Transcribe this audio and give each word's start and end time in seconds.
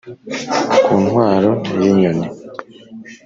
ku 0.83 0.93
ntwaro 1.03 1.49
y'inyoni, 1.81 2.27